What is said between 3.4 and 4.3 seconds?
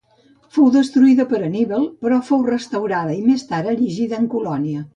tard erigida en